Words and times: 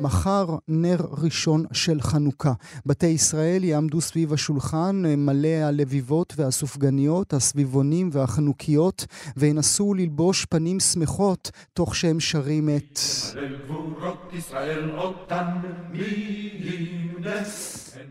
מחר 0.00 0.56
נר 0.68 0.98
ראשון 1.10 1.64
של 1.72 2.00
חנוכה. 2.00 2.52
בתי 2.86 3.06
ישראל 3.06 3.64
יעמדו 3.64 4.00
סביב 4.00 4.32
השולחן 4.32 5.02
מלא 5.16 5.48
הלביבות 5.48 6.32
והסופגניות, 6.36 7.32
הסביבונים 7.32 8.10
והחנוכיות, 8.12 9.06
וינסו 9.36 9.94
ללבוש 9.94 10.44
פנים 10.44 10.80
שמחות 10.80 11.50
תוך 11.72 11.96
שהם 11.96 12.20
שרים 12.20 12.68
את... 12.76 12.98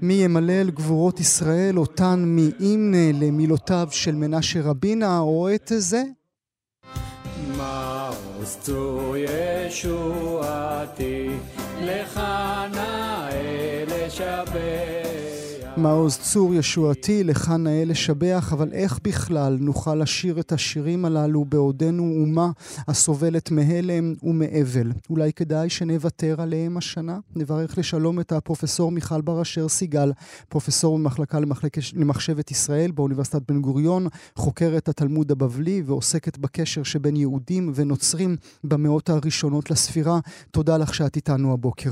מי 0.02 0.14
ימלא 0.14 0.54
אל 0.54 0.70
גבורות 0.70 1.20
ישראל 1.20 1.80
אותן 1.80 2.24
מימנה 2.26 3.12
למילותיו 3.14 3.88
של 3.92 4.16
מנשה 4.16 4.62
רבינה, 4.62 5.20
או 5.20 5.50
את 5.56 5.72
זה? 5.78 6.04
מעוז 7.58 8.58
צור 8.62 9.16
ישועתי 9.68 11.30
לך 11.82 12.22
נאה 12.72 13.30
לשבח. 13.88 14.99
מעוז 15.80 16.18
צור 16.18 16.54
ישועתי, 16.54 17.24
לך 17.24 17.50
נאה 17.50 17.86
לשבח, 17.86 18.54
אבל 18.54 18.74
איך 18.74 19.00
בכלל 19.04 19.58
נוכל 19.60 19.96
לשיר 19.96 20.40
את 20.40 20.52
השירים 20.52 21.06
הללו 21.06 21.46
בעודנו 21.46 22.04
אומה 22.04 22.52
הסובלת 22.88 23.52
מהלם 23.52 24.14
ומאבל? 24.24 24.92
אולי 25.10 25.34
כדאי 25.34 25.70
שנוותר 25.70 26.42
עליהם 26.42 26.78
השנה? 26.78 27.20
נברך 27.36 27.78
לשלום 27.78 28.20
את 28.20 28.32
הפרופסור 28.32 28.92
מיכל 28.92 29.22
בר 29.22 29.42
אשר 29.42 29.68
סיגל, 29.68 30.12
פרופסור 30.50 30.98
במחלקה. 30.98 31.40
למחשבת 31.96 32.52
ישראל 32.52 32.92
באוניברסיטת 32.92 33.42
בן 33.52 33.62
גוריון, 33.62 34.08
חוקרת 34.36 34.90
התלמוד 34.90 35.32
הבבלי 35.32 35.82
ועוסקת 35.86 36.38
בקשר 36.38 36.84
שבין 36.84 37.16
יהודים 37.16 37.72
ונוצרים 37.76 38.36
במאות 38.64 39.10
הראשונות 39.10 39.72
לספירה. 39.72 40.20
תודה 40.52 40.78
לך 40.78 40.94
שאת 40.94 41.16
איתנו 41.16 41.54
הבוקר. 41.54 41.92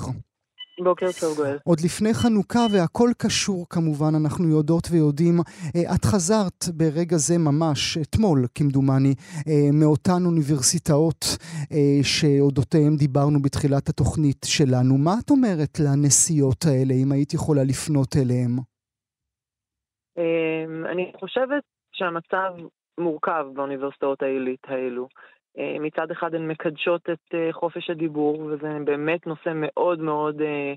בוקר 0.83 1.05
טוב 1.21 1.37
גואל. 1.37 1.57
עוד 1.65 1.79
לפני 1.85 2.13
חנוכה 2.13 2.65
והכל 2.73 3.09
קשור 3.23 3.65
כמובן, 3.69 4.11
אנחנו 4.21 4.47
יודעות 4.57 4.87
ויודעים. 4.91 5.37
אה, 5.75 5.95
את 5.95 6.05
חזרת 6.05 6.61
ברגע 6.77 7.17
זה 7.17 7.37
ממש, 7.37 7.97
אתמול 7.97 8.39
כמדומני, 8.55 9.13
אה, 9.47 9.69
מאותן 9.79 10.21
אוניברסיטאות 10.25 11.23
אה, 11.71 11.99
שאודותיהן 12.03 12.95
דיברנו 12.97 13.39
בתחילת 13.41 13.89
התוכנית 13.89 14.41
שלנו. 14.45 14.97
מה 14.97 15.13
את 15.25 15.29
אומרת 15.29 15.73
לנסיעות 15.85 16.61
האלה, 16.65 16.93
אם 17.03 17.11
היית 17.11 17.33
יכולה 17.33 17.63
לפנות 17.63 18.15
אליהן? 18.21 18.53
אני 20.91 21.11
חושבת 21.19 21.63
שהמצב 21.93 22.51
מורכב 22.97 23.45
באוניברסיטאות 23.53 24.21
העילית 24.21 24.65
האלו. 24.67 25.07
אה, 25.57 25.75
מצד 25.79 26.11
אחד 26.11 26.35
הן 26.35 26.47
מקדשות 26.47 27.09
את 27.09 27.33
אה, 27.33 27.53
חופש 27.53 27.89
הדיבור, 27.89 28.41
וזה 28.41 28.77
באמת 28.85 29.27
נושא 29.27 29.51
מאוד 29.55 29.99
מאוד 29.99 30.41
אה, 30.41 30.73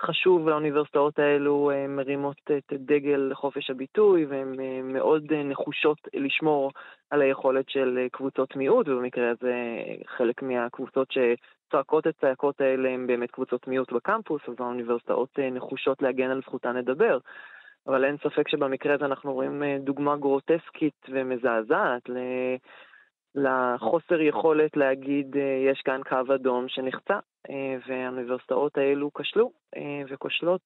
חשוב 0.00 0.48
לאוניברסיטאות 0.48 1.18
האלו, 1.18 1.70
מרימות 1.88 2.36
את 2.56 2.72
דגל 2.72 3.30
חופש 3.34 3.70
הביטוי, 3.70 4.24
והן 4.24 4.56
מאוד 4.82 5.32
נחושות 5.32 5.98
לשמור 6.14 6.72
על 7.10 7.22
היכולת 7.22 7.68
של 7.68 8.06
קבוצות 8.12 8.56
מיעוט, 8.56 8.88
ובמקרה 8.88 9.30
הזה 9.30 9.54
חלק 10.06 10.42
מהקבוצות 10.42 11.08
שצועקות 11.12 12.06
את 12.06 12.14
הצעקות 12.16 12.60
האלה 12.60 12.90
הן 12.90 13.06
באמת 13.06 13.30
קבוצות 13.30 13.68
מיעוט 13.68 13.92
בקמפוס, 13.92 14.42
אז 14.48 14.54
האוניברסיטאות 14.58 15.38
נחושות 15.38 16.02
להגן 16.02 16.30
על 16.30 16.40
זכותן 16.40 16.76
לדבר. 16.76 17.18
אבל 17.86 18.04
אין 18.04 18.16
ספק 18.16 18.48
שבמקרה 18.48 18.94
הזה 18.94 19.04
אנחנו 19.04 19.32
רואים 19.32 19.62
דוגמה 19.78 20.16
גרוטסקית 20.16 21.06
ומזעזעת 21.08 22.02
לחוסר 23.34 24.20
יכולת 24.20 24.76
להגיד 24.76 25.36
אה, 25.36 25.70
יש 25.70 25.82
כאן 25.84 26.00
קו 26.08 26.34
אדום 26.34 26.64
שנחצה, 26.68 27.18
אה, 27.50 27.76
והאוניברסיטאות 27.88 28.78
האלו 28.78 29.10
כשלו 29.14 29.50
אה, 29.76 30.02
וכושלות 30.10 30.60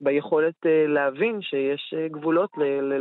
ביכולת 0.00 0.54
להבין 0.88 1.42
שיש 1.42 1.94
גבולות 2.10 2.50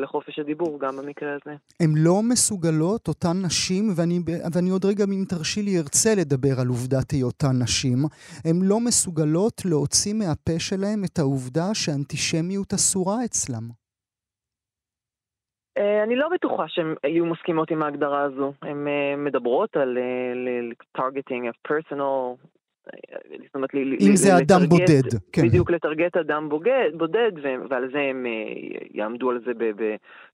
לחופש 0.02 0.40
הדיבור 0.40 0.80
גם 0.80 0.98
במקרה 0.98 1.30
הזה. 1.34 1.56
הן 1.80 1.90
לא 1.96 2.22
מסוגלות, 2.30 3.08
אותן 3.08 3.42
נשים, 3.46 3.84
ואני, 3.96 4.20
ואני 4.54 4.70
עוד 4.70 4.86
רגע, 4.86 5.04
אם 5.04 5.26
תרשי 5.30 5.62
לי, 5.62 5.78
ארצה 5.78 6.10
לדבר 6.16 6.60
על 6.62 6.68
עובדת 6.68 7.12
היותן 7.12 7.62
נשים, 7.64 7.98
הן 8.46 8.60
לא 8.62 8.80
מסוגלות 8.80 9.62
להוציא 9.66 10.14
מהפה 10.14 10.60
שלהן 10.60 11.04
את 11.06 11.20
העובדה 11.20 11.74
שאנטישמיות 11.74 12.74
אסורה 12.74 13.26
אצלם. 13.26 13.85
אה, 15.78 16.04
אני 16.04 16.16
לא 16.16 16.30
בטוחה 16.30 16.68
שהן 16.68 16.96
יהיו 17.04 17.26
מסכימות 17.26 17.72
עם 17.72 17.84
ההגדרה 17.84 18.22
הזו. 18.22 18.54
הן 18.62 18.88
אה, 18.88 19.16
מדברות 19.18 19.78
על 19.78 19.98
אה, 19.98 21.02
targeting 21.02 21.44
of 21.52 21.72
personal, 21.72 22.48
זאת 23.46 23.56
אומרת, 23.56 23.70
אם 23.76 24.16
זה 24.16 24.38
אדם 24.38 24.60
בודד, 24.70 25.20
כן. 25.32 25.42
בדיוק, 25.48 25.72
לטרגט 25.72 26.18
אדם 26.18 26.50
בודד, 26.98 27.32
ועל 27.70 27.90
זה 27.92 28.00
הם 28.00 28.26
יעמדו 28.94 29.30
על 29.30 29.40
זה, 29.46 29.52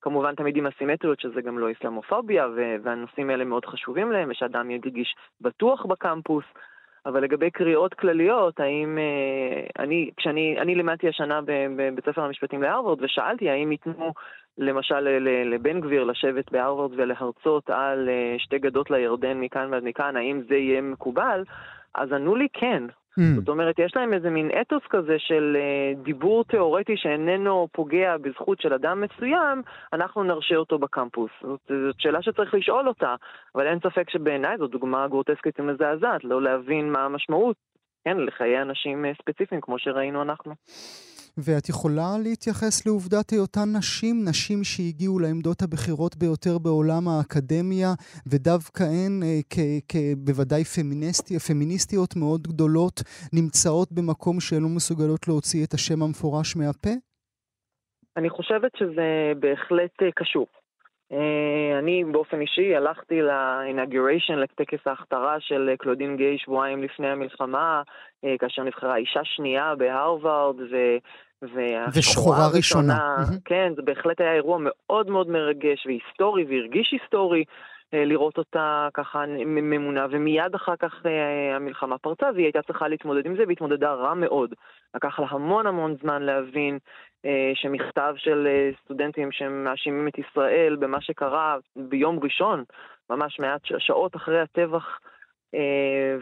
כמובן 0.01 0.35
תמיד 0.35 0.57
עם 0.57 0.65
הסימטריות, 0.65 1.19
שזה 1.19 1.41
גם 1.41 1.59
לא 1.59 1.67
אסלאמופוביה, 1.71 2.47
והנושאים 2.83 3.29
האלה 3.29 3.45
מאוד 3.45 3.65
חשובים 3.65 4.11
להם, 4.11 4.29
ושאדם 4.31 4.71
ירגיש 4.71 5.15
בטוח 5.41 5.85
בקמפוס. 5.85 6.45
אבל 7.05 7.23
לגבי 7.23 7.51
קריאות 7.51 7.93
כלליות, 7.93 8.59
האם... 8.59 8.97
אני, 9.79 10.09
כשאני 10.17 10.55
אני 10.61 10.75
לימדתי 10.75 11.09
השנה 11.09 11.39
בבית 11.45 12.05
ספר 12.05 12.21
המשפטים 12.21 12.61
להרווארד, 12.61 13.01
ושאלתי 13.01 13.49
האם 13.49 13.71
ייתנו 13.71 14.13
למשל 14.57 14.99
לבן 15.45 15.81
גביר 15.81 16.03
לשבת 16.03 16.51
בהרווארד 16.51 16.91
ולהרצות 16.95 17.69
על 17.69 18.09
אה, 18.09 18.35
שתי 18.37 18.59
גדות 18.59 18.91
לירדן 18.91 19.39
מכאן 19.39 19.67
ועד 19.71 19.83
מכאן, 19.83 20.15
האם 20.17 20.41
זה 20.49 20.55
יהיה 20.55 20.81
מקובל? 20.81 21.43
אז 21.95 22.11
ענו 22.11 22.35
לי 22.35 22.47
כן. 22.53 22.83
Mm. 23.19 23.39
זאת 23.39 23.49
אומרת, 23.49 23.79
יש 23.79 23.95
להם 23.95 24.13
איזה 24.13 24.29
מין 24.29 24.51
אתוס 24.61 24.83
כזה 24.89 25.15
של 25.19 25.57
uh, 25.57 26.03
דיבור 26.03 26.43
תיאורטי 26.43 26.97
שאיננו 26.97 27.67
פוגע 27.71 28.17
בזכות 28.17 28.61
של 28.61 28.73
אדם 28.73 29.01
מסוים, 29.01 29.61
אנחנו 29.93 30.23
נרשה 30.23 30.55
אותו 30.55 30.79
בקמפוס. 30.79 31.31
זאת, 31.41 31.59
זאת 31.87 31.95
שאלה 31.99 32.21
שצריך 32.21 32.53
לשאול 32.53 32.87
אותה, 32.87 33.15
אבל 33.55 33.67
אין 33.67 33.79
ספק 33.79 34.09
שבעיניי 34.09 34.57
זו 34.57 34.67
דוגמה 34.67 35.07
גרוטסקית 35.07 35.59
ומזעזעת, 35.59 36.23
לא 36.23 36.41
להבין 36.41 36.91
מה 36.91 37.05
המשמעות, 37.05 37.55
כן, 38.05 38.17
לחיי 38.17 38.61
אנשים 38.61 39.05
אה, 39.05 39.11
ספציפיים 39.21 39.61
כמו 39.61 39.79
שראינו 39.79 40.21
אנחנו. 40.21 40.53
ואת 41.45 41.69
יכולה 41.69 42.09
להתייחס 42.23 42.85
לעובדת 42.85 43.29
היותן 43.29 43.67
נשים, 43.77 44.15
נשים 44.29 44.63
שהגיעו 44.63 45.19
לעמדות 45.19 45.61
הבכירות 45.61 46.15
ביותר 46.15 46.55
בעולם 46.63 47.03
האקדמיה, 47.07 47.91
ודווקא 48.31 48.83
הן, 48.83 49.13
אה, 49.23 49.39
בוודאי 50.25 50.63
פמיניסטי, 50.63 51.39
פמיניסטיות 51.39 52.15
מאוד 52.15 52.41
גדולות, 52.41 52.97
נמצאות 53.33 53.89
במקום 53.91 54.39
שהן 54.39 54.61
לא 54.63 54.69
מסוגלות 54.75 55.27
להוציא 55.27 55.65
את 55.65 55.73
השם 55.73 55.99
המפורש 56.03 56.55
מהפה? 56.55 56.95
אני 58.17 58.29
חושבת 58.29 58.71
שזה 58.77 59.33
בהחלט 59.39 59.95
אה, 60.01 60.11
קשור. 60.15 60.47
אה, 61.11 61.79
אני 61.79 62.03
באופן 62.11 62.41
אישי 62.41 62.75
הלכתי 62.75 63.21
לאינגוריישן, 63.21 64.33
לטקס 64.33 64.87
ההכתרה 64.87 65.35
של 65.39 65.69
קלודין 65.79 66.17
גיי 66.17 66.37
שבועיים 66.37 66.83
לפני 66.83 67.07
המלחמה, 67.07 67.81
כאשר 68.39 68.63
נבחרה 68.63 68.95
אישה 68.95 69.23
שנייה 69.23 69.75
בהרווארד, 69.75 70.59
ו... 70.59 70.75
ושחורה 71.93 72.47
ראשונה. 72.55 72.57
ראשונה. 72.57 73.39
כן, 73.45 73.73
זה 73.75 73.81
בהחלט 73.81 74.21
היה 74.21 74.33
אירוע 74.33 74.57
מאוד 74.61 75.09
מאוד 75.09 75.29
מרגש 75.29 75.85
והיסטורי, 75.85 76.45
והרגיש 76.49 76.91
היסטורי. 76.91 77.43
אה, 77.93 78.05
לראות 78.05 78.37
אותה 78.37 78.87
ככה 78.93 79.23
ממונה, 79.45 80.05
ומיד 80.11 80.55
אחר 80.55 80.75
כך 80.79 80.93
המלחמה 81.55 81.97
פרצה, 81.97 82.25
והיא 82.33 82.45
הייתה 82.45 82.61
צריכה 82.61 82.87
להתמודד 82.87 83.25
עם 83.25 83.35
זה, 83.35 83.43
והתמודדה 83.47 83.93
רע 83.93 84.13
מאוד. 84.13 84.53
לקח 84.95 85.19
לה 85.19 85.27
המון 85.29 85.67
המון 85.67 85.95
זמן 86.01 86.21
להבין 86.21 86.77
אה, 87.25 87.51
שמכתב 87.55 88.13
של 88.17 88.47
אה, 88.47 88.69
סטודנטים 88.83 89.31
שמאשימים 89.31 90.07
את 90.07 90.17
ישראל 90.19 90.75
במה 90.79 91.01
שקרה 91.01 91.57
ביום 91.75 92.19
ראשון, 92.23 92.63
ממש 93.09 93.39
מעט 93.39 93.61
שעות 93.77 94.15
אחרי 94.15 94.41
הטבח, 94.41 94.99
אה, 95.55 96.15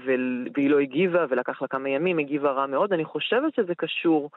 והיא 0.56 0.70
לא 0.70 0.80
הגיבה, 0.80 1.26
ולקח 1.30 1.62
לה 1.62 1.68
כמה 1.68 1.90
ימים, 1.90 2.20
הגיבה 2.20 2.52
רע 2.52 2.66
מאוד. 2.66 2.94
אני 2.94 3.06
חושבת 3.06 3.54
שזה 3.56 3.76
קשור, 3.76 4.30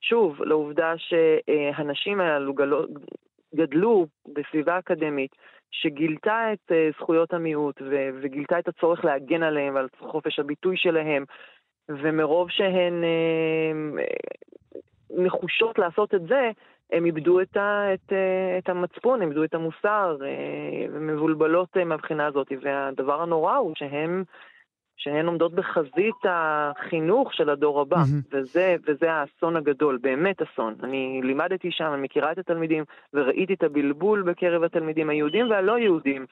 שוב, 0.00 0.42
לעובדה 0.42 0.94
שהנשים 0.98 2.20
הללו 2.20 2.54
גדלו 3.54 4.06
בסביבה 4.34 4.78
אקדמית 4.78 5.30
שגילתה 5.70 6.52
את 6.52 6.72
זכויות 6.98 7.34
המיעוט 7.34 7.82
וגילתה 8.22 8.58
את 8.58 8.68
הצורך 8.68 9.04
להגן 9.04 9.42
עליהם 9.42 9.74
ועל 9.74 9.88
חופש 9.98 10.38
הביטוי 10.38 10.76
שלהם, 10.76 11.24
ומרוב 11.88 12.50
שהן 12.50 13.04
נחושות 15.10 15.78
לעשות 15.78 16.14
את 16.14 16.22
זה, 16.28 16.50
הם 16.92 17.06
איבדו 17.06 17.40
את, 17.40 17.56
ה, 17.56 17.94
את, 17.94 18.12
אה, 18.12 18.58
את 18.58 18.68
המצפון, 18.68 19.22
איבדו 19.22 19.44
את 19.44 19.54
המוסר, 19.54 20.16
ומבולבלות 20.92 21.76
אה, 21.76 21.84
מהבחינה 21.84 22.26
הזאת. 22.26 22.52
והדבר 22.62 23.22
הנורא 23.22 23.56
הוא 23.56 23.72
שהם 23.76 24.24
שהן 24.96 25.26
עומדות 25.26 25.54
בחזית 25.54 26.24
החינוך 26.24 27.34
של 27.34 27.50
הדור 27.50 27.80
הבא, 27.80 27.96
mm-hmm. 27.96 28.36
וזה, 28.36 28.76
וזה 28.86 29.12
האסון 29.12 29.56
הגדול, 29.56 29.98
באמת 30.02 30.42
אסון. 30.42 30.74
אני 30.82 31.20
לימדתי 31.24 31.70
שם, 31.70 31.90
אני 31.94 32.02
מכירה 32.02 32.32
את 32.32 32.38
התלמידים, 32.38 32.84
וראיתי 33.14 33.54
את 33.54 33.62
הבלבול 33.62 34.22
בקרב 34.22 34.62
התלמידים 34.62 35.10
היהודים 35.10 35.50
והלא 35.50 35.78
יהודים. 35.78 36.26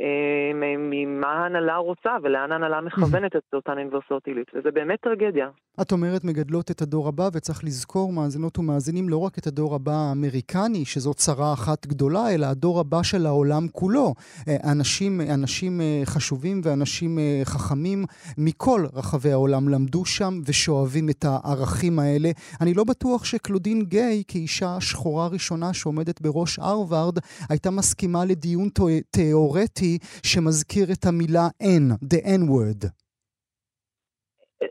אה, 0.00 0.76
ממה 0.78 1.26
ההנהלה 1.26 1.76
רוצה 1.76 2.10
ולאן 2.22 2.52
ההנהלה 2.52 2.80
מכוונת 2.80 3.36
את 3.36 3.42
אותן 3.52 3.72
אוניברסיטאות 3.72 4.26
עילית, 4.26 4.46
וזה 4.54 4.70
באמת 4.70 5.00
טרגדיה. 5.00 5.48
את 5.80 5.92
אומרת 5.92 6.24
מגדלות 6.24 6.70
את 6.70 6.82
הדור 6.82 7.08
הבא, 7.08 7.28
וצריך 7.32 7.64
לזכור, 7.64 8.12
מאזינות 8.12 8.58
ומאזינים, 8.58 9.08
לא 9.08 9.16
רק 9.16 9.38
את 9.38 9.46
הדור 9.46 9.74
הבא 9.74 9.92
האמריקני, 9.92 10.84
שזו 10.84 11.14
צרה 11.14 11.52
אחת 11.52 11.86
גדולה, 11.86 12.34
אלא 12.34 12.46
הדור 12.46 12.80
הבא 12.80 13.02
של 13.02 13.26
העולם 13.26 13.68
כולו. 13.72 14.14
אה, 14.48 14.72
אנשים, 14.72 15.20
אנשים 15.20 15.80
אה, 15.80 16.02
חשובים 16.04 16.60
ואנשים 16.64 17.18
חכמים 17.44 18.04
מכל 18.38 18.84
רחבי 18.94 19.32
העולם 19.32 19.68
למדו 19.68 20.04
שם 20.04 20.40
ושואבים 20.46 21.10
את 21.10 21.24
הערכים 21.28 21.98
האלה. 21.98 22.30
אני 22.60 22.74
לא 22.74 22.84
בטוח 22.84 23.24
שקלודין 23.24 23.84
גיי, 23.84 24.22
כאישה 24.28 24.80
שחורה 24.80 25.26
ראשונה 25.26 25.74
שעומדת 25.74 26.20
בראש 26.20 26.58
הרווארד, 26.58 27.18
הייתה 27.50 27.70
מסכימה 27.70 28.24
לדיון 28.24 28.68
תיאורטי 29.10 29.81
שמזכיר 30.26 30.84
את 30.92 31.04
המילה 31.06 31.46
N, 31.62 32.04
the 32.14 32.20
N-word. 32.26 32.88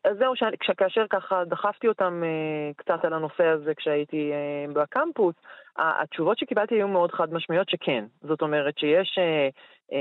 אז 0.06 0.18
זהו, 0.18 0.34
כאשר 0.78 1.06
ככה 1.10 1.46
דחפתי 1.46 1.88
אותם 1.88 2.24
uh, 2.24 2.74
קצת 2.78 3.06
על 3.06 3.14
הנושא 3.14 3.46
הזה 3.46 3.74
כשהייתי 3.76 4.32
uh, 4.32 4.74
בקמפוס, 4.74 5.36
התשובות 5.78 6.38
שקיבלתי 6.38 6.76
היו 6.76 6.88
מאוד 6.88 7.12
חד 7.12 7.34
משמעיות 7.34 7.70
שכן. 7.70 8.06
זאת 8.22 8.42
אומרת 8.42 8.78
שיש 8.78 9.18
uh, 9.18 9.54
uh, 9.92 9.96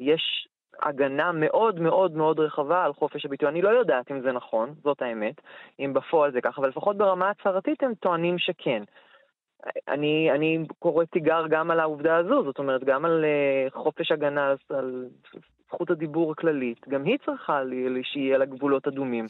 יש 0.00 0.48
הגנה 0.82 1.32
מאוד 1.32 1.80
מאוד 1.80 2.16
מאוד 2.16 2.40
רחבה 2.40 2.84
על 2.84 2.92
חופש 2.92 3.26
הביטוי. 3.26 3.48
אני 3.48 3.62
לא 3.62 3.68
יודעת 3.68 4.10
אם 4.10 4.20
זה 4.20 4.32
נכון, 4.32 4.74
זאת 4.84 5.02
האמת, 5.02 5.34
אם 5.80 5.92
בפועל 5.92 6.32
זה 6.32 6.40
ככה, 6.40 6.60
אבל 6.60 6.68
לפחות 6.68 6.96
ברמה 6.96 7.30
הצהרתית 7.30 7.82
הם 7.82 7.94
טוענים 7.94 8.38
שכן. 8.38 8.82
אני, 9.88 10.30
אני 10.30 10.66
קורא 10.78 11.04
תיגר 11.04 11.44
גם 11.50 11.70
על 11.70 11.80
העובדה 11.80 12.16
הזו, 12.16 12.44
זאת 12.44 12.58
אומרת, 12.58 12.84
גם 12.84 13.04
על 13.04 13.24
uh, 13.24 13.74
חופש 13.74 14.12
הגנה, 14.12 14.54
על 14.70 15.06
זכות 15.68 15.90
הדיבור 15.90 16.32
הכללית. 16.32 16.88
גם 16.88 17.04
היא 17.04 17.18
צריכה 17.26 17.62
לי, 17.62 18.00
שיהיה 18.04 18.38
לה 18.38 18.44
גבולות 18.44 18.86
אדומים. 18.86 19.26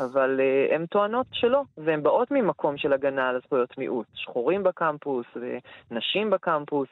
אבל 0.00 0.40
uh, 0.40 0.74
הן 0.74 0.86
טוענות 0.86 1.26
שלא, 1.32 1.62
והן 1.78 2.02
באות 2.02 2.30
ממקום 2.30 2.76
של 2.76 2.92
הגנה 2.92 3.28
על 3.28 3.40
זכויות 3.44 3.78
מיעוט. 3.78 4.06
שחורים 4.14 4.62
בקמפוס 4.62 5.26
ונשים 5.36 6.30
בקמפוס. 6.30 6.88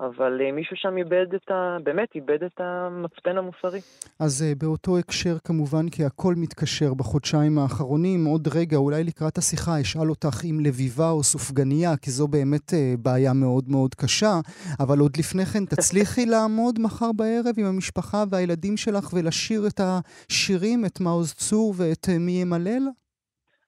אבל 0.00 0.40
אה, 0.40 0.52
מישהו 0.52 0.76
שם 0.76 0.96
איבד 0.96 1.26
את 1.34 1.50
ה... 1.50 1.76
באמת 1.84 2.08
איבד 2.14 2.42
את 2.42 2.60
המצפן 2.60 3.38
המוסרי. 3.38 3.80
אז 4.18 4.42
אה, 4.42 4.52
באותו 4.58 4.98
הקשר 4.98 5.38
כמובן, 5.44 5.88
כי 5.88 6.04
הכל 6.04 6.34
מתקשר 6.36 6.94
בחודשיים 6.94 7.58
האחרונים, 7.58 8.24
עוד 8.24 8.48
רגע, 8.54 8.76
אולי 8.76 9.04
לקראת 9.04 9.38
השיחה 9.38 9.80
אשאל 9.80 10.10
אותך 10.10 10.44
אם 10.44 10.60
לביבה 10.60 11.10
או 11.10 11.22
סופגניה, 11.22 11.96
כי 11.96 12.10
זו 12.10 12.28
באמת 12.28 12.74
אה, 12.74 12.94
בעיה 12.98 13.32
מאוד 13.32 13.64
מאוד 13.68 13.94
קשה, 13.94 14.40
אבל 14.80 14.98
עוד 14.98 15.16
לפני 15.16 15.46
כן 15.46 15.64
תצליחי 15.64 16.26
לעמוד 16.32 16.78
מחר 16.80 17.12
בערב 17.12 17.54
עם 17.56 17.66
המשפחה 17.66 18.24
והילדים 18.30 18.76
שלך 18.76 19.12
ולשיר 19.12 19.66
את 19.66 19.80
השירים, 19.80 20.84
את 20.84 21.00
מעוז 21.00 21.34
צור 21.34 21.74
ואת 21.76 22.08
מי 22.08 22.32
ימלל? 22.32 22.82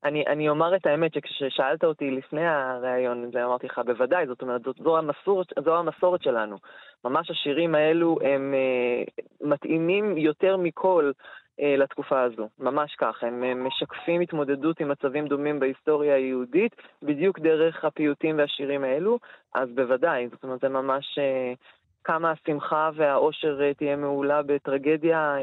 אני, 0.04 0.26
אני 0.26 0.48
אומר 0.48 0.76
את 0.76 0.86
האמת 0.86 1.14
שכששאלת 1.14 1.84
אותי 1.84 2.10
לפני 2.10 2.46
הראיון, 2.46 3.30
אמרתי 3.44 3.66
לך, 3.66 3.80
בוודאי, 3.86 4.26
זאת 4.26 4.42
אומרת, 4.42 4.62
זאת, 4.62 4.76
זו, 4.76 4.98
המסורת, 4.98 5.46
זו 5.64 5.78
המסורת 5.78 6.22
שלנו. 6.22 6.56
ממש 7.04 7.30
השירים 7.30 7.74
האלו 7.74 8.18
הם 8.22 8.54
uh, 8.54 9.24
מתאימים 9.40 10.18
יותר 10.18 10.56
מכל 10.56 11.10
uh, 11.14 11.62
לתקופה 11.78 12.22
הזו, 12.22 12.48
ממש 12.58 12.94
כך. 12.98 13.24
הם 13.24 13.42
uh, 13.42 13.54
משקפים 13.54 14.20
התמודדות 14.20 14.80
עם 14.80 14.88
מצבים 14.88 15.26
דומים 15.26 15.60
בהיסטוריה 15.60 16.14
היהודית, 16.14 16.76
בדיוק 17.02 17.38
דרך 17.38 17.84
הפיוטים 17.84 18.38
והשירים 18.38 18.84
האלו, 18.84 19.18
אז 19.54 19.68
בוודאי, 19.74 20.28
זאת 20.28 20.44
אומרת, 20.44 20.60
זה 20.60 20.68
ממש... 20.68 21.18
Uh, 21.18 21.56
כמה 22.04 22.30
השמחה 22.30 22.90
והאושר 22.94 23.72
תהיה 23.72 23.96
מעולה 23.96 24.42
בטרגדיה, 24.42 25.34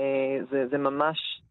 זה, 0.52 0.68
זה 0.68 0.78
ממש 0.78 1.42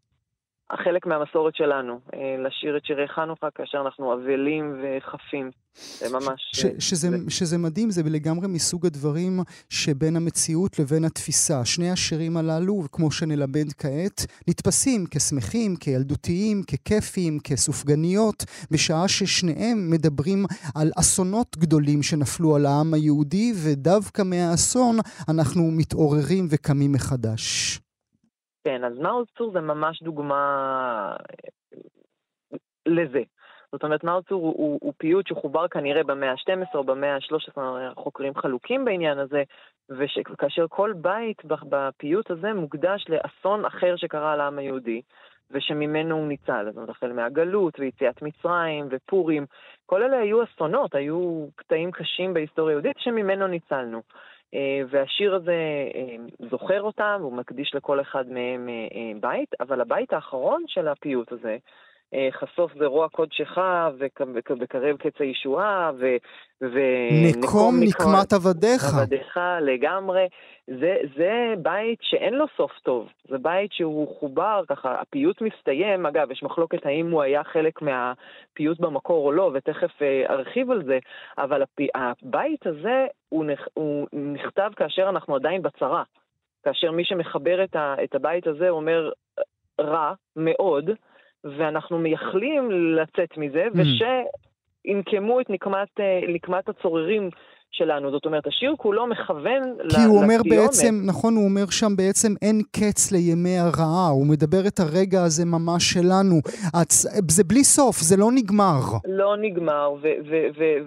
חלק 0.73 1.07
מהמסורת 1.07 1.55
שלנו, 1.55 2.01
אה, 2.15 2.37
לשיר 2.47 2.77
את 2.77 2.85
שירי 2.85 3.09
חנוכה 3.09 3.49
כאשר 3.55 3.79
אנחנו 3.85 4.15
אבלים 4.15 4.83
וחפים. 4.83 5.51
זה 5.99 6.13
ממש... 6.13 6.51
ש- 6.53 6.91
שזה, 6.91 7.11
זה... 7.11 7.17
שזה 7.31 7.59
מדהים, 7.59 7.91
זה 7.91 8.03
לגמרי 8.11 8.49
מסוג 8.49 8.87
הדברים 8.87 9.41
שבין 9.71 10.17
המציאות 10.17 10.79
לבין 10.79 11.05
התפיסה. 11.05 11.65
שני 11.65 11.91
השירים 11.91 12.37
הללו, 12.37 12.83
כמו 12.93 13.11
שנלמד 13.11 13.73
כעת, 13.79 14.27
נתפסים 14.49 15.05
כשמחים, 15.11 15.77
כילדותיים, 15.77 16.63
ככיפיים, 16.63 17.39
כסופגניות, 17.45 18.45
בשעה 18.71 19.09
ששניהם 19.09 19.91
מדברים 19.91 20.45
על 20.75 20.91
אסונות 21.01 21.57
גדולים 21.57 22.03
שנפלו 22.03 22.57
על 22.57 22.67
העם 22.67 22.95
היהודי, 22.95 23.53
ודווקא 23.65 24.23
מהאסון 24.23 24.97
אנחנו 25.29 25.71
מתעוררים 25.71 26.47
וקמים 26.51 26.93
מחדש. 26.93 27.81
כן, 28.67 28.85
אז 28.85 28.99
מאוז 28.99 29.27
צור 29.39 29.53
זה 29.53 29.61
ממש 29.61 30.03
דוגמה 30.03 31.17
לזה. 32.87 33.23
זאת 33.73 33.85
אומרת, 33.85 34.05
מאוז 34.05 34.25
צור 34.25 34.43
הוא, 34.43 34.55
הוא, 34.57 34.79
הוא 34.83 34.93
פיוט 34.99 35.27
שחובר 35.27 35.69
כנראה 35.69 36.05
במאה 36.05 36.31
ה-12 36.31 36.75
או 36.75 36.85
במאה 36.85 37.15
ה-13, 37.15 37.61
החוקרים 37.93 38.35
חלוקים 38.35 38.85
בעניין 38.85 39.19
הזה, 39.19 39.43
וכאשר 39.89 40.67
כל 40.69 40.93
בית 40.93 41.45
בפיוט 41.45 42.31
הזה 42.31 42.53
מוקדש 42.53 43.05
לאסון 43.09 43.65
אחר 43.65 43.97
שקרה 43.97 44.37
לעם 44.37 44.59
היהודי, 44.59 45.03
ושממנו 45.51 46.17
הוא 46.17 46.29
ניצל. 46.29 46.65
זאת 46.69 46.77
אומרת, 46.77 46.91
החל 46.91 47.13
מהגלות 47.13 47.81
ויציאת 47.81 48.23
מצרים 48.23 48.89
ופורים, 48.91 49.47
כל 49.87 50.03
אלה 50.03 50.19
היו 50.19 50.45
אסונות, 50.45 50.95
היו 50.95 51.47
קטעים 51.57 51.91
קשים 51.91 52.35
בהיסטוריה 52.35 52.73
היהודית 52.73 52.97
שממנו 52.99 53.47
ניצלנו. 53.47 54.03
אה, 54.57 54.83
והשיר 54.91 55.35
הזה 55.35 55.59
אה, 55.95 56.17
זוכר 56.51 56.83
אותם, 56.83 57.19
הוא 57.23 57.33
מקדיש 57.33 57.75
לכל 57.75 58.01
אחד 58.01 58.29
מהם 58.29 58.69
אה, 58.69 59.13
בית, 59.21 59.55
אבל 59.61 59.81
הבית 59.81 60.13
האחרון 60.13 60.65
של 60.67 60.89
הפיוט 60.89 61.33
הזה, 61.33 61.57
חשוף 62.31 62.73
זרוע 62.79 63.09
קודשך 63.09 63.59
וקרב 64.61 64.97
קץ 64.97 65.15
הישועה, 65.19 65.91
ונקום 66.61 67.75
נקמת 67.81 68.33
עבדיך. 68.33 68.83
עבדיך 69.03 69.41
לגמרי. 69.61 70.29
זה, 70.67 70.97
זה 71.17 71.55
בית 71.59 71.99
שאין 72.03 72.35
לו 72.35 72.45
סוף 72.57 72.73
טוב, 72.83 73.09
זה 73.29 73.39
בית 73.39 73.73
שהוא 73.73 74.19
חובר 74.21 74.63
ככה, 74.69 75.01
הפיוט 75.01 75.43
מסתיים, 75.43 76.07
אגב, 76.07 76.31
יש 76.31 76.43
מחלוקת 76.43 76.87
האם 76.87 77.11
הוא 77.11 77.23
היה 77.23 77.45
חלק 77.45 77.83
מהפיוט 77.83 78.81
במקור 78.81 79.27
או 79.27 79.33
לא, 79.33 79.51
ותכף 79.55 80.03
אה, 80.03 80.25
ארחיב 80.31 80.71
על 80.71 80.83
זה, 80.85 80.99
אבל 81.39 81.63
הפי, 81.63 81.89
הבית 81.95 82.67
הזה 82.67 83.07
הוא, 83.29 83.45
נכ, 83.45 83.67
הוא 83.75 84.07
נכתב 84.13 84.71
כאשר 84.77 85.09
אנחנו 85.09 85.37
עדיין 85.37 85.63
בצרה. 85.63 86.03
כאשר 86.65 86.91
מי 86.91 87.05
שמחבר 87.05 87.65
את, 87.65 87.77
ה, 87.77 87.95
את 88.05 88.15
הבית 88.15 88.47
הזה 88.47 88.69
אומר 88.69 89.11
רע 89.81 90.13
מאוד, 90.37 90.91
ואנחנו 91.59 91.99
מייחלים 91.99 92.71
לצאת 92.71 93.37
מזה, 93.37 93.65
mm. 93.67 93.79
ושינקמו 93.79 95.41
את 95.41 95.51
נקמת, 95.51 96.01
אה, 96.01 96.21
נקמת 96.29 96.69
הצוררים 96.69 97.31
שלנו. 97.71 98.11
זאת 98.11 98.25
אומרת, 98.27 98.47
השיר 98.47 98.75
כולו 98.79 99.07
מכוון 99.07 99.63
לסיומת. 99.85 99.95
כי 99.95 100.03
הוא 100.03 100.23
אומר 100.23 100.37
בעצם, 100.51 100.95
נכון, 101.07 101.35
הוא 101.35 101.45
אומר 101.45 101.67
שם 101.71 101.93
בעצם 101.97 102.33
אין 102.43 102.61
קץ 102.77 103.13
לימי 103.13 103.59
הרעה. 103.59 104.09
הוא 104.09 104.27
מדבר 104.27 104.67
את 104.67 104.81
הרגע 104.81 105.23
הזה 105.23 105.45
ממש 105.45 105.93
שלנו. 105.93 106.35
הצ... 106.75 107.07
זה 107.31 107.45
בלי 107.45 107.65
סוף, 107.65 107.97
זה 107.97 108.17
לא 108.17 108.29
נגמר. 108.35 108.81
לא 109.05 109.37
נגמר, 109.37 109.95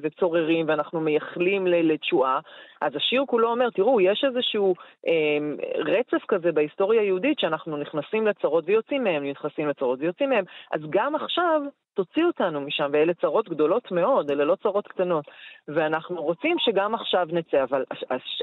וצוררים, 0.02 0.66
ואנחנו 0.68 1.00
מייחלים 1.02 1.68
לתשועה. 1.68 2.40
אז 2.82 2.96
השיר 2.96 3.24
כולו 3.28 3.52
אומר, 3.52 3.70
תראו, 3.70 4.02
יש 4.02 4.24
איזשהו 4.28 4.76
אה, 5.08 5.38
רצף 5.76 6.26
כזה 6.28 6.52
בהיסטוריה 6.52 7.02
היהודית 7.02 7.40
שאנחנו 7.40 7.78
נכנסים 7.78 8.28
לצרות 8.28 8.64
ויוצאים 8.68 9.04
מהם, 9.04 9.30
נכנסים 9.30 9.68
לצרות 9.68 10.00
ויוצאים 10.02 10.30
מהם, 10.30 10.46
אז 10.72 10.82
גם 10.90 11.16
עכשיו 11.16 11.62
תוציא 11.94 12.26
אותנו 12.26 12.62
משם, 12.62 12.90
ואלה 12.94 13.14
צרות 13.14 13.50
גדולות 13.50 13.92
מאוד, 13.92 14.32
אלה 14.32 14.46
לא 14.46 14.56
צרות 14.56 14.88
קטנות. 14.88 15.26
ואנחנו 15.68 16.24
רוצים 16.24 16.56
שגם 16.60 16.96
עכשיו 16.96 17.28
נצא, 17.32 17.64
אבל 17.64 17.84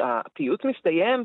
הפיוט 0.02 0.64
מסתיים 0.64 1.24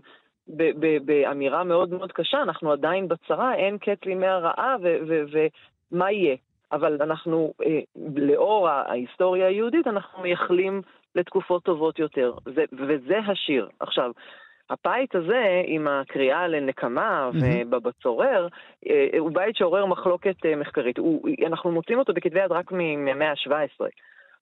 באמירה 1.05 1.63
מאוד 1.63 1.89
מאוד 1.89 2.11
קשה, 2.11 2.41
אנחנו 2.41 2.71
עדיין 2.71 3.07
בצרה, 3.07 3.55
אין 3.55 3.77
קץ 3.77 4.05
לימי 4.05 4.27
הרעה, 4.27 4.75
ומה 5.91 6.11
יהיה? 6.11 6.35
אבל 6.71 6.97
אנחנו, 7.01 7.53
אה, 7.65 7.79
לאור 8.15 8.69
ההיסטוריה 8.69 9.47
היהודית, 9.47 9.87
אנחנו 9.87 10.21
מייחלים 10.21 10.81
לתקופות 11.15 11.63
טובות 11.63 11.99
יותר, 11.99 12.33
זה, 12.45 12.63
וזה 12.71 13.19
השיר. 13.27 13.69
עכשיו, 13.79 14.11
הבית 14.69 15.15
הזה, 15.15 15.61
עם 15.65 15.87
הקריאה 15.87 16.47
לנקמה 16.47 17.29
ובצורר, 17.71 18.47
אה, 18.89 19.07
הוא 19.19 19.31
בית 19.33 19.55
שעורר 19.55 19.85
מחלוקת 19.85 20.45
אה, 20.45 20.55
מחקרית. 20.55 20.97
הוא, 20.97 21.29
אנחנו 21.47 21.71
מוצאים 21.71 21.99
אותו 21.99 22.13
בכתבי 22.13 22.39
יד 22.39 22.51
רק 22.51 22.71
מהמאה 22.71 23.31
ה-17. 23.31 23.85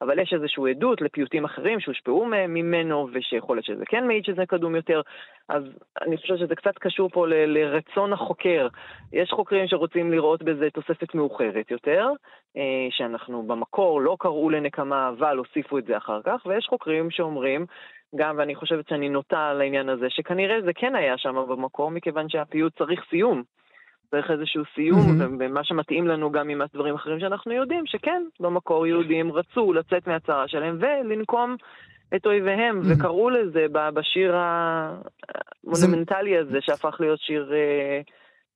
אבל 0.02 0.20
יש 0.20 0.34
איזושהי 0.34 0.70
עדות 0.70 1.02
לפיוטים 1.02 1.46
אחרים 1.46 1.80
שהושפעו 1.80 2.26
ממנו, 2.48 3.08
ושיכול 3.14 3.58
להיות 3.58 3.66
שזה 3.66 3.86
כן 3.86 4.08
מעיד 4.08 4.26
שזה 4.26 4.46
קדום 4.46 4.76
יותר, 4.76 5.02
אז 5.50 5.64
אני 6.02 6.18
חושבת 6.18 6.40
שזה 6.40 6.56
קצת 6.56 6.78
קשור 6.78 7.10
פה 7.10 7.28
ל- 7.28 7.58
לרצון 7.58 8.14
החוקר. 8.14 8.68
יש 9.14 9.30
חוקרים 9.30 9.68
שרוצים 9.68 10.12
לראות 10.12 10.44
בזה 10.44 10.70
תוספת 10.74 11.16
מאוחרת 11.16 11.72
יותר, 11.72 12.10
אה, 12.58 12.88
שאנחנו 12.90 13.44
במקור 13.44 14.02
לא 14.02 14.18
קראו 14.20 14.50
לנקמה, 14.50 15.10
אבל 15.10 15.38
הוסיפו 15.38 15.78
את 15.78 15.86
זה 15.86 15.98
אחר 15.98 16.22
כך, 16.24 16.46
ויש 16.46 16.66
חוקרים 16.66 17.12
שאומרים, 17.12 17.66
גם, 18.16 18.36
ואני 18.38 18.56
חושבת 18.56 18.88
שאני 18.88 19.10
נוטה 19.10 19.50
על 19.50 19.62
העניין 19.62 19.90
הזה, 19.90 20.06
שכנראה 20.10 20.62
זה 20.62 20.74
כן 20.74 20.96
היה 20.96 21.18
שם 21.18 21.36
במקור, 21.50 21.92
מכיוון 21.92 22.30
שהפיוט 22.30 22.78
צריך 22.78 23.02
סיום. 23.10 23.44
צריך 24.12 24.32
איזשהו 24.32 24.64
סיום, 24.76 25.00
mm-hmm. 25.00 25.36
ומה 25.40 25.64
שמתאים 25.64 26.08
לנו 26.08 26.32
גם 26.32 26.50
עם 26.50 26.62
הדברים 26.62 26.96
אחרים 26.96 27.20
שאנחנו 27.20 27.54
יודעים, 27.54 27.86
שכן, 27.86 28.24
במקור 28.40 28.88
יהודים 28.88 29.32
רצו 29.32 29.74
לצאת 29.74 30.08
מהצרה 30.08 30.48
שלהם 30.48 30.78
ולנקום 30.80 31.56
את 32.16 32.26
אויביהם, 32.26 32.82
mm-hmm. 32.82 33.00
וקראו 33.00 33.30
לזה 33.30 33.66
בשיר 33.94 34.36
המונומנטלי 34.36 36.38
הזה, 36.38 36.58
שהפך 36.62 36.98
להיות 37.00 37.20
שיר... 37.20 37.54
אה, 37.54 38.02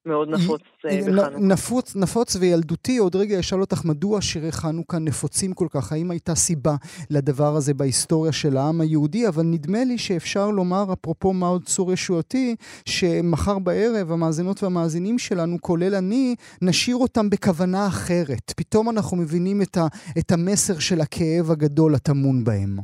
מאוד 0.05 0.29
נפוץ 0.29 0.61
אה, 0.85 0.99
בחנוכה. 1.01 1.29
נפוץ, 1.39 1.95
נפוץ 1.95 2.35
וילדותי, 2.35 2.97
עוד 2.97 3.15
רגע 3.15 3.39
אשאל 3.39 3.61
אותך 3.61 3.85
מדוע 3.85 4.21
שירי 4.21 4.51
חנוכה 4.51 4.99
נפוצים 4.99 5.53
כל 5.53 5.67
כך, 5.69 5.91
האם 5.91 6.11
הייתה 6.11 6.35
סיבה 6.35 6.75
לדבר 7.09 7.55
הזה 7.55 7.73
בהיסטוריה 7.73 8.31
של 8.31 8.57
העם 8.57 8.81
היהודי, 8.81 9.27
אבל 9.27 9.43
נדמה 9.43 9.83
לי 9.83 9.97
שאפשר 9.97 10.49
לומר, 10.49 10.83
אפרופו 10.93 11.33
מה 11.33 11.47
עוד 11.47 11.63
צור 11.63 11.93
ישועתי, 11.93 12.55
שמחר 12.89 13.59
בערב 13.59 14.11
המאזינות 14.11 14.63
והמאזינים 14.63 15.19
שלנו, 15.19 15.57
כולל 15.61 15.95
אני, 15.95 16.35
נשאיר 16.61 16.95
אותם 16.95 17.29
בכוונה 17.29 17.87
אחרת. 17.87 18.51
פתאום 18.57 18.89
אנחנו 18.89 19.17
מבינים 19.17 19.61
את, 19.61 19.77
ה, 19.77 19.85
את 20.19 20.31
המסר 20.31 20.79
של 20.79 21.01
הכאב 21.01 21.51
הגדול 21.51 21.95
הטמון 21.95 22.43
בהם. 22.43 22.77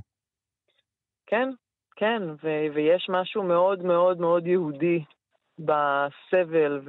כן, 1.28 1.50
כן, 1.96 2.22
ו- 2.44 2.76
ויש 2.76 3.08
משהו 3.10 3.44
מאוד 3.44 3.84
מאוד 3.84 4.20
מאוד 4.20 4.48
יהודי 4.48 5.00
בסבל 5.60 6.82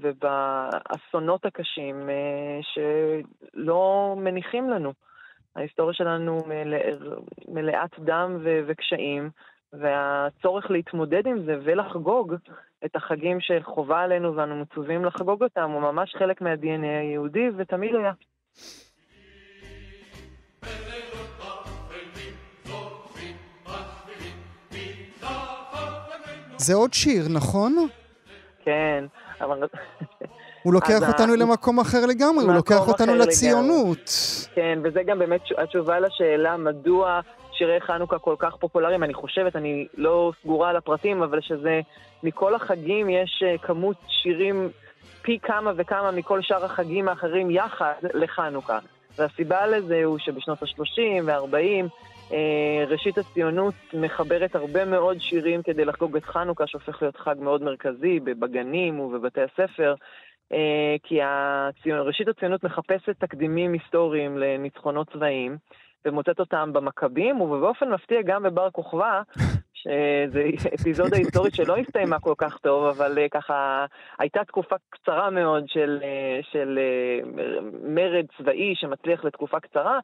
ובאסונות 0.00 1.46
הקשים 1.46 2.10
אה, 2.10 2.60
שלא 2.62 4.14
מניחים 4.18 4.70
לנו. 4.70 4.92
ההיסטוריה 5.56 5.94
שלנו 5.94 6.38
מלאת 7.48 7.98
דם 7.98 8.38
וקשיים, 8.66 9.30
והצורך 9.72 10.70
להתמודד 10.70 11.26
עם 11.26 11.44
זה 11.44 11.58
ולחגוג 11.64 12.34
את 12.84 12.96
החגים 12.96 13.38
שחובה 13.40 14.00
עלינו 14.00 14.36
ואנו 14.36 14.56
מצווים 14.56 15.04
לחגוג 15.04 15.42
אותם 15.42 15.70
הוא 15.70 15.82
ממש 15.82 16.14
חלק 16.18 16.40
מה-DNA 16.40 17.00
היהודי 17.00 17.48
ותמיד 17.56 17.94
היה. 17.94 18.12
זה 26.56 26.74
עוד 26.74 26.92
שיר, 26.94 27.22
נכון? 27.34 27.88
כן, 28.64 29.04
אבל... 29.40 29.62
הוא 30.62 30.74
לוקח 30.74 31.08
אותנו 31.08 31.36
למקום 31.36 31.80
אחר 31.80 32.06
לגמרי, 32.06 32.44
הוא 32.44 32.52
לוקח 32.52 32.88
אותנו 32.88 33.14
לציונות. 33.14 34.10
כן, 34.54 34.78
וזה 34.84 35.02
גם 35.02 35.18
באמת 35.18 35.40
התשובה 35.58 36.00
לשאלה 36.00 36.56
מדוע 36.56 37.20
שירי 37.52 37.80
חנוכה 37.80 38.18
כל 38.18 38.34
כך 38.38 38.56
פופולריים. 38.56 39.02
אני 39.02 39.14
חושבת, 39.14 39.56
אני 39.56 39.86
לא 39.96 40.32
סגורה 40.42 40.70
על 40.70 40.76
הפרטים, 40.76 41.22
אבל 41.22 41.40
שזה 41.40 41.80
מכל 42.22 42.54
החגים 42.54 43.10
יש 43.10 43.42
אה, 43.46 43.58
כמות 43.58 43.96
שירים 44.08 44.68
פי 45.22 45.38
כמה 45.42 45.72
וכמה 45.76 46.10
מכל 46.10 46.42
שאר 46.42 46.64
החגים 46.64 47.08
האחרים 47.08 47.50
יחד 47.50 47.92
לחנוכה. 48.14 48.78
והסיבה 49.18 49.66
לזה 49.66 50.04
הוא 50.04 50.18
שבשנות 50.18 50.62
ה-30 50.62 51.22
וה-40 51.24 51.54
אה, 51.54 51.86
ראשית 52.88 53.18
הציונות 53.18 53.74
מחברת 53.94 54.54
הרבה 54.54 54.84
מאוד 54.84 55.20
שירים 55.20 55.62
כדי 55.62 55.84
לחגוג 55.84 56.16
את 56.16 56.24
חנוכה, 56.24 56.66
שהופך 56.66 57.02
להיות 57.02 57.16
חג 57.16 57.34
מאוד 57.40 57.62
מרכזי 57.62 58.20
בגנים 58.20 59.00
ובבתי 59.00 59.40
הספר, 59.40 59.94
אה, 60.52 60.96
כי 61.02 61.18
הציונות, 61.22 62.06
ראשית 62.06 62.28
הציונות 62.28 62.64
מחפשת 62.64 63.16
תקדימים 63.18 63.72
היסטוריים 63.72 64.38
לניצחונות 64.38 65.10
צבאיים, 65.12 65.56
ומוצאת 66.04 66.40
אותם 66.40 66.72
במכבים, 66.72 67.40
ובאופן 67.40 67.88
מפתיע 67.90 68.22
גם 68.22 68.42
בבר 68.42 68.70
כוכבא, 68.70 69.22
שזו 69.74 70.40
אפיזודה 70.74 71.16
היסטורית 71.16 71.54
שלא 71.54 71.76
הסתיימה 71.76 72.20
כל 72.20 72.34
כך 72.38 72.58
טוב, 72.58 72.84
אבל 72.84 73.18
אה, 73.18 73.28
ככה 73.28 73.86
הייתה 74.18 74.44
תקופה 74.44 74.76
קצרה 74.90 75.30
מאוד 75.30 75.68
של, 75.68 75.98
של 76.52 76.78
מרד 77.82 78.26
צבאי 78.38 78.74
שמצליח 78.76 79.24
לתקופה 79.24 79.60
קצרה, 79.60 79.94
אה, 79.94 80.00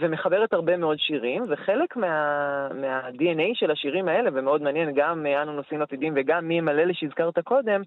ומחברת 0.00 0.52
הרבה 0.52 0.76
מאוד 0.76 0.98
שירים, 0.98 1.44
וחלק 1.48 1.96
מה, 1.96 2.68
מה-DNA 2.74 3.50
של 3.54 3.70
השירים 3.70 4.08
האלה, 4.08 4.30
ומאוד 4.32 4.62
מעניין, 4.62 4.92
גם 4.94 5.26
אנו 5.42 5.52
נושאים 5.52 5.82
עתידים 5.82 6.12
וגם 6.16 6.48
מי 6.48 6.54
ימלא 6.54 6.84
לי 6.84 6.94
שהזכרת 6.94 7.38
קודם, 7.38 7.82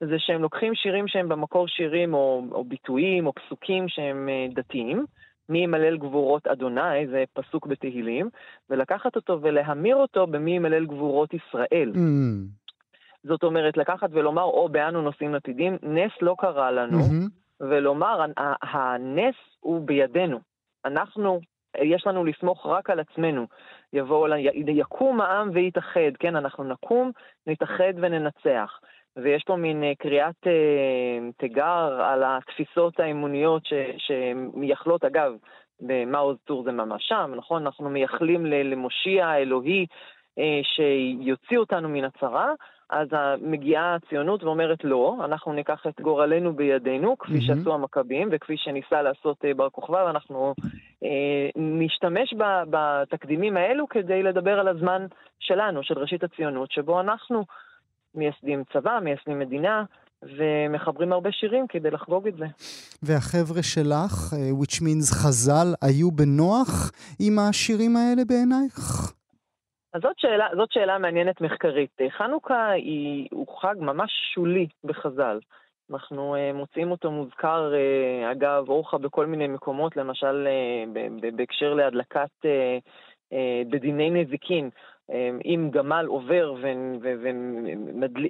זה 0.00 0.18
שהם 0.18 0.42
לוקחים 0.42 0.74
שירים 0.74 1.08
שהם 1.08 1.28
במקור 1.28 1.68
שירים 1.68 2.14
או, 2.14 2.42
או 2.52 2.64
ביטויים 2.64 3.26
או 3.26 3.32
פסוקים 3.32 3.88
שהם 3.88 4.28
אה, 4.28 4.46
דתיים, 4.54 5.04
מי 5.48 5.58
ימלל 5.58 5.96
גבורות 5.96 6.46
אדוני, 6.46 7.06
זה 7.06 7.24
פסוק 7.32 7.66
בתהילים, 7.66 8.28
ולקחת 8.70 9.16
אותו 9.16 9.38
ולהמיר 9.42 9.96
אותו 9.96 10.26
במי 10.26 10.50
ימלל 10.50 10.86
גבורות 10.86 11.34
ישראל. 11.34 11.92
Mm. 11.94 12.62
זאת 13.24 13.42
אומרת, 13.42 13.76
לקחת 13.76 14.08
ולומר, 14.12 14.42
או 14.42 14.68
באנו 14.68 15.02
נושאים 15.02 15.34
עתידים, 15.34 15.76
נס 15.82 16.12
לא 16.22 16.34
קרה 16.38 16.70
לנו, 16.70 16.98
mm-hmm. 16.98 17.60
ולומר, 17.60 18.24
הנס 18.62 19.34
הוא 19.60 19.86
בידינו. 19.86 20.51
אנחנו, 20.84 21.40
יש 21.78 22.06
לנו 22.06 22.24
לסמוך 22.24 22.66
רק 22.66 22.90
על 22.90 23.00
עצמנו. 23.00 23.46
יבואו, 23.92 24.26
יקום 24.68 25.20
העם 25.20 25.50
ויתאחד, 25.52 26.16
כן, 26.18 26.36
אנחנו 26.36 26.64
נקום, 26.64 27.10
נתאחד 27.46 27.92
וננצח. 27.96 28.80
ויש 29.16 29.42
פה 29.46 29.56
מין 29.56 29.84
אה, 29.84 29.92
קריאת 29.98 30.46
אה, 30.46 31.30
תיגר 31.36 32.02
על 32.02 32.22
התפיסות 32.26 33.00
האמוניות 33.00 33.66
ש, 33.66 33.72
שמייחלות, 33.98 35.04
אגב, 35.04 35.32
במעוז 35.80 36.36
צור 36.46 36.64
זה 36.64 36.72
ממש 36.72 37.08
שם, 37.08 37.32
נכון? 37.36 37.66
אנחנו 37.66 37.90
מייחלים 37.90 38.46
למושיע 38.46 39.26
האלוהי 39.26 39.86
אה, 40.38 40.60
שיוציא 40.62 41.58
אותנו 41.58 41.88
מן 41.88 42.04
הצרה, 42.04 42.52
אז 42.92 43.08
מגיעה 43.42 43.94
הציונות 43.94 44.42
ואומרת 44.42 44.84
לא, 44.84 45.16
אנחנו 45.24 45.52
ניקח 45.52 45.86
את 45.88 46.00
גורלנו 46.00 46.56
בידינו, 46.56 47.18
כפי 47.18 47.38
mm-hmm. 47.38 47.40
שעשו 47.40 47.74
המכבים 47.74 48.28
וכפי 48.32 48.56
שניסה 48.56 49.02
לעשות 49.02 49.44
אה, 49.44 49.54
בר 49.54 49.70
כוכבא, 49.70 50.04
ואנחנו 50.06 50.54
אה, 51.04 51.48
נשתמש 51.56 52.34
ב, 52.38 52.44
בתקדימים 52.70 53.56
האלו 53.56 53.88
כדי 53.88 54.22
לדבר 54.22 54.60
על 54.60 54.68
הזמן 54.68 55.06
שלנו, 55.38 55.82
של 55.82 55.98
ראשית 55.98 56.24
הציונות, 56.24 56.72
שבו 56.72 57.00
אנחנו 57.00 57.44
מייסדים 58.14 58.62
צבא, 58.72 58.98
מייסדים 59.02 59.38
מדינה, 59.38 59.84
ומחברים 60.22 61.12
הרבה 61.12 61.32
שירים 61.32 61.66
כדי 61.68 61.90
לחגוג 61.90 62.28
את 62.28 62.36
זה. 62.36 62.46
והחבר'ה 63.02 63.62
שלך, 63.62 64.32
אה, 64.32 64.50
which 64.60 64.80
means 64.80 65.14
חז"ל, 65.22 65.74
היו 65.82 66.10
בנוח 66.10 66.92
עם 67.20 67.38
השירים 67.38 67.96
האלה 67.96 68.22
בעינייך? 68.24 69.12
אז 69.92 70.02
זאת 70.02 70.18
שאלה, 70.18 70.48
זאת 70.56 70.72
שאלה 70.72 70.98
מעניינת 70.98 71.40
מחקרית. 71.40 71.98
חנוכה 72.08 72.70
היא, 72.70 73.28
הוא 73.30 73.58
חג 73.60 73.74
ממש 73.78 74.10
שולי 74.34 74.66
בחז"ל. 74.84 75.38
אנחנו 75.92 76.36
uh, 76.36 76.56
מוצאים 76.56 76.90
אותו 76.90 77.10
מוזכר, 77.10 77.72
uh, 77.72 78.32
אגב, 78.32 78.68
אורחה 78.68 78.98
בכל 78.98 79.26
מיני 79.26 79.48
מקומות, 79.48 79.96
למשל 79.96 80.48
uh, 80.48 81.32
בהקשר 81.36 81.74
להדלקת, 81.74 82.30
uh, 82.42 82.46
uh, 83.32 83.70
בדיני 83.70 84.10
נזיקין. 84.10 84.70
Uh, 85.10 85.14
אם 85.44 85.68
גמל 85.72 86.06
עובר 86.08 86.54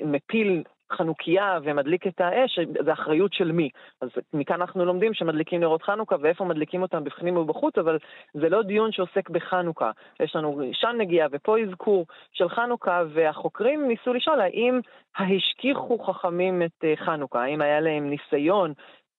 ומפיל 0.01 0.63
חנוכיה 0.93 1.59
ומדליק 1.63 2.07
את 2.07 2.21
האש, 2.21 2.59
זה 2.85 2.93
אחריות 2.93 3.33
של 3.33 3.53
מי. 3.53 3.69
אז 4.01 4.09
מכאן 4.33 4.61
אנחנו 4.61 4.85
לומדים 4.85 5.15
שמדליקים 5.15 5.61
נרות 5.61 5.83
חנוכה 5.83 6.17
ואיפה 6.21 6.45
מדליקים 6.45 6.83
אותם 6.83 7.05
בפנים 7.05 7.37
ובחוץ, 7.37 7.79
אבל 7.79 7.99
זה 8.35 8.49
לא 8.49 8.63
דיון 8.63 8.93
שעוסק 8.93 9.31
בחנוכה. 9.31 9.91
יש 10.21 10.37
לנו 10.37 10.61
שם 10.73 10.95
נגיעה 10.99 11.29
ופה 11.33 11.61
אזכור 11.61 12.07
של 12.33 12.49
חנוכה, 12.49 13.03
והחוקרים 13.13 13.89
ניסו 13.89 14.15
לשאול 14.15 14.41
האם 14.41 14.81
השכיחו 15.19 15.99
חכמים 15.99 16.63
את 16.63 16.85
אה, 16.85 16.95
חנוכה, 16.97 17.43
האם 17.43 17.61
היה 17.61 17.81
להם 17.81 18.11
ניסיון 18.11 18.73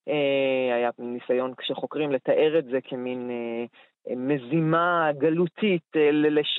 אה, 0.07 0.75
היה 0.75 0.89
ניסיון 0.99 1.53
כשחוקרים 1.57 2.11
לתאר 2.11 2.59
את 2.59 2.65
זה 2.65 2.79
כמין 2.83 3.29
אה, 3.29 3.65
מזימה 4.09 5.09
גלותית 5.17 5.95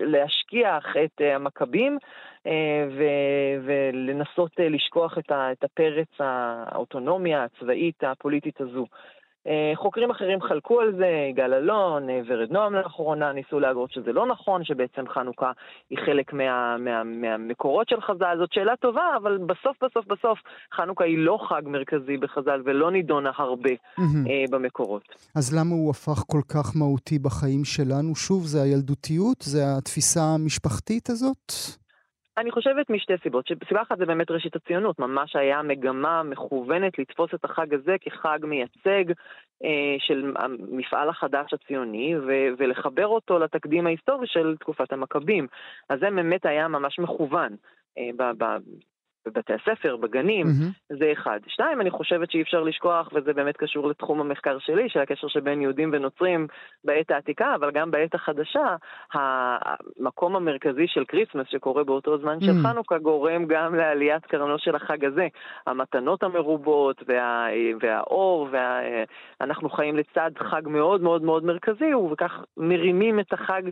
להשכיח 0.01 0.85
את 1.05 1.21
המכבים 1.21 1.99
ולנסות 2.97 4.51
לשכוח 4.59 5.19
את 5.29 5.65
הפרץ 5.65 6.09
האוטונומיה 6.19 7.45
הצבאית 7.45 8.05
הפוליטית 8.05 8.61
הזו. 8.61 8.87
אה, 9.47 9.73
חוקרים 9.77 10.11
אחרים 10.11 10.41
חלקו 10.43 10.81
על 10.81 10.93
זה, 10.97 11.07
יגאל 11.31 11.55
אלון, 11.55 12.11
אה, 12.11 12.21
ורד 12.27 12.53
נועם 12.53 12.75
לאחרונה, 12.75 13.33
ניסו 13.33 13.61
להגרות 13.61 13.93
שזה 13.93 14.13
לא 14.13 14.27
נכון, 14.27 14.65
שבעצם 14.65 15.05
חנוכה 15.09 15.53
היא 15.91 15.99
חלק 16.07 16.33
מה, 16.33 16.77
מה, 16.79 17.05
מהמקורות 17.05 17.89
של 17.89 18.01
חז"ל. 18.01 18.37
זאת 18.39 18.53
שאלה 18.53 18.77
טובה, 18.77 19.17
אבל 19.17 19.39
בסוף 19.39 19.77
בסוף 19.85 20.07
בסוף 20.07 20.39
חנוכה 20.77 21.05
היא 21.05 21.19
לא 21.19 21.39
חג 21.49 21.63
מרכזי 21.65 22.17
בחז"ל 22.17 22.63
ולא 22.65 22.91
נידונה 22.91 23.31
הרבה 23.37 23.71
mm-hmm. 23.71 24.51
במקורות. 24.51 25.03
אז 25.37 25.59
למה 25.59 25.75
הוא 25.75 25.91
הפך 25.91 26.23
כל 26.27 26.41
כך 26.49 26.77
מהותי 26.77 27.19
בחיים 27.19 27.65
שלנו? 27.65 28.17
שוב, 28.17 28.47
זה 28.47 28.63
הילדותיות? 28.63 29.43
זה 29.43 29.61
התפיסה 29.79 30.21
המשפחתית 30.35 31.11
הזאת? 31.11 31.53
אני 32.38 32.50
חושבת 32.50 32.91
משתי 32.91 33.12
סיבות. 33.23 33.49
סיבה 33.69 33.83
אחת 33.83 33.99
זה 33.99 34.07
באמת 34.07 34.31
ראשית 34.31 34.57
הציונות, 34.57 34.99
ממש 34.99 35.37
היה 35.37 35.62
מגמה 35.62 36.23
מכוונת 36.23 36.99
לתפוס 36.99 37.35
את 37.35 37.45
החג 37.45 37.75
הזה 37.75 37.97
כחג 38.00 38.38
מייצג 38.43 39.05
אה, 39.64 39.97
של 39.99 40.33
המפעל 40.37 41.09
החדש 41.09 41.55
הציוני 41.55 42.17
ו- 42.17 42.49
ולחבר 42.59 43.07
אותו 43.07 43.38
לתקדים 43.38 43.87
ההיסטורי 43.87 44.26
של 44.26 44.57
תקופת 44.61 44.93
המכבים. 44.93 45.47
אז 45.88 46.00
זה 46.00 46.11
באמת 46.11 46.47
היה 46.47 46.69
ממש 46.69 46.99
מכוון. 46.99 47.57
אה, 47.99 48.11
בבתי 49.26 49.52
הספר, 49.52 49.97
בגנים, 49.97 50.47
mm-hmm. 50.47 50.97
זה 50.99 51.12
אחד. 51.12 51.40
שתיים, 51.47 51.81
אני 51.81 51.90
חושבת 51.90 52.31
שאי 52.31 52.43
אפשר 52.43 52.62
לשכוח, 52.62 53.09
וזה 53.14 53.33
באמת 53.33 53.57
קשור 53.57 53.88
לתחום 53.88 54.21
המחקר 54.21 54.59
שלי, 54.59 54.88
של 54.88 55.00
הקשר 55.00 55.28
שבין 55.28 55.62
יהודים 55.62 55.90
ונוצרים 55.93 56.47
בעת 56.85 57.11
העתיקה, 57.11 57.54
אבל 57.54 57.71
גם 57.71 57.90
בעת 57.90 58.14
החדשה, 58.14 58.76
המקום 59.12 60.37
המרכזי 60.37 60.87
של 60.87 61.04
כריסמס 61.04 61.47
שקורה 61.50 61.85
באותו 61.85 62.19
זמן 62.19 62.38
mm-hmm. 62.38 62.45
של 62.45 62.52
חנוכה, 62.62 62.99
גורם 62.99 63.45
גם 63.47 63.75
לעליית 63.75 64.26
קרנו 64.26 64.59
של 64.59 64.76
החג 64.76 65.04
הזה. 65.04 65.26
המתנות 65.66 66.23
המרובות, 66.23 67.02
וה, 67.09 67.47
והאור, 67.81 68.49
וה, 68.52 68.81
אנחנו 69.40 69.71
חיים 69.71 69.97
לצד 69.97 70.31
חג 70.38 70.62
מאוד 70.66 71.02
מאוד 71.02 71.23
מאוד 71.23 71.45
מרכזי, 71.45 71.95
וכך 72.12 72.45
מרימים 72.57 73.21
את 73.21 73.33
החג 73.33 73.62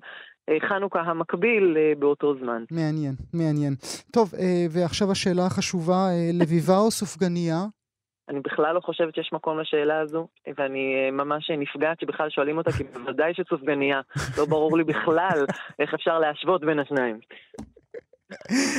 חנוכה 0.68 1.00
המקביל 1.00 1.76
אה, 1.76 1.92
באותו 1.99 2.34
זמן. 2.34 2.64
מעניין, 2.70 3.14
מעניין. 3.32 3.75
טוב, 4.11 4.34
אה, 4.38 4.66
ועכשיו 4.70 5.11
השאלה 5.11 5.46
החשובה, 5.46 6.06
לביבה 6.32 6.78
או 6.78 6.90
סופגניה? 6.90 7.56
אני 8.28 8.40
בכלל 8.40 8.75
לא 8.75 8.80
חושבת 8.80 9.14
שיש 9.14 9.30
מקום 9.32 9.61
לשאלה 9.61 10.00
הזו, 10.00 10.28
ואני 10.58 11.11
ממש 11.12 11.50
נפגעת 11.58 12.00
שבכלל 12.00 12.30
שואלים 12.30 12.58
אותה, 12.58 12.72
כי 12.72 12.84
בוודאי 12.84 13.32
שסופגניה. 13.34 14.00
לא 14.38 14.44
ברור 14.44 14.76
לי 14.78 14.84
בכלל 14.84 15.44
איך 15.78 15.94
אפשר 15.94 16.18
להשוות 16.18 16.61
בין 16.61 16.78
השניים. 16.78 17.18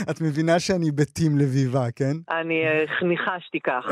את 0.10 0.22
מבינה 0.22 0.60
שאני 0.60 0.92
בטים 0.92 1.38
לביבה, 1.38 1.92
כן? 1.96 2.14
אני 2.30 2.64
ניחשתי 3.02 3.60
כך. 3.60 3.86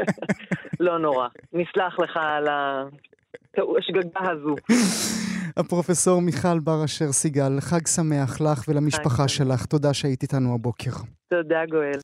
לא 0.80 0.98
נורא. 0.98 1.28
נסלח 1.52 1.98
לך 1.98 2.16
על 2.16 2.46
השגגה 3.58 4.30
הזו. 4.30 4.54
הפרופסור 5.56 6.22
מיכל 6.22 6.58
בר 6.58 6.84
אשר 6.84 7.12
סיגל, 7.12 7.60
חג 7.60 7.86
שמח 7.86 8.40
לך 8.40 8.64
ולמשפחה 8.68 9.28
שלך. 9.28 9.66
תודה 9.66 9.94
שהיית 9.94 10.22
איתנו 10.22 10.54
הבוקר. 10.54 10.90
תודה, 11.30 11.60
גואל. 11.70 11.98